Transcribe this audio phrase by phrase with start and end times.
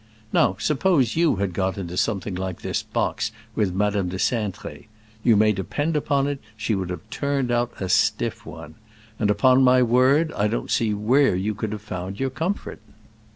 [0.33, 4.87] Now suppose you had got into something like this box with Madame de Cintré.
[5.23, 8.73] You may depend upon it she would have turned out a stiff one.
[9.19, 12.81] And upon my word I don't see where you could have found your comfort.